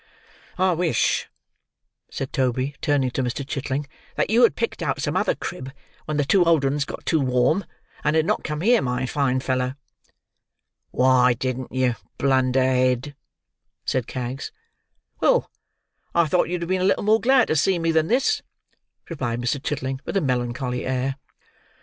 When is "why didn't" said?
10.89-11.71